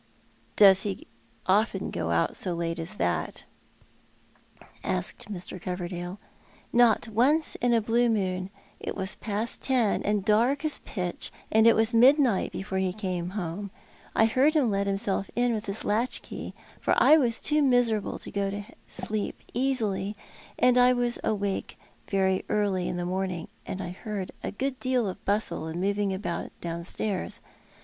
[0.55, 0.95] "Does ho
[1.45, 3.45] often go out so late as that?"
[4.83, 5.61] asked Mr.
[5.61, 6.17] Coverdale."
[6.73, 8.49] Not once in a blue moon.
[8.79, 13.29] It was past ten, and dark as pitch; and it was midnight before he came
[13.37, 13.69] home.
[14.15, 18.31] I heard him let himself in with his latchkey, for I was too miserable to
[18.31, 20.15] go to sleep easily;
[20.57, 21.77] and I was awake
[22.07, 26.11] very early in the mrirning, and I heard a good deal of bustle and moving
[26.11, 27.39] about downstairs.